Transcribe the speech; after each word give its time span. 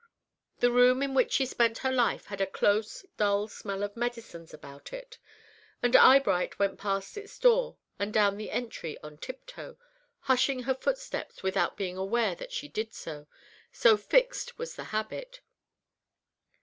The 0.61 0.71
room 0.71 1.03
in 1.03 1.13
which 1.13 1.31
she 1.31 1.45
spent 1.45 1.77
her 1.85 1.91
life 1.91 2.25
had 2.25 2.41
a 2.41 2.47
close, 2.47 3.05
dull 3.17 3.47
smell 3.47 3.83
of 3.83 3.95
medicines 3.95 4.51
about 4.51 4.91
it, 4.91 5.19
and 5.83 5.95
Eyebright 5.95 6.57
went 6.57 6.79
past 6.79 7.17
its 7.17 7.37
door 7.37 7.77
and 7.99 8.11
down 8.11 8.37
the 8.37 8.49
entry 8.49 8.97
on 9.03 9.19
tiptoe, 9.19 9.77
hushing 10.21 10.63
her 10.63 10.73
footsteps 10.73 11.43
without 11.43 11.77
being 11.77 11.97
aware 11.97 12.33
that 12.33 12.51
she 12.51 12.67
did 12.67 12.95
so, 12.95 13.27
so 13.71 13.95
fixed 13.95 14.57
was 14.57 14.75
the 14.75 14.85
habit. 14.85 15.41